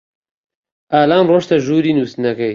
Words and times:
ئالان 0.95 1.23
ڕۆیشتە 1.31 1.55
ژووری 1.65 1.95
نووستنەکەی. 1.97 2.49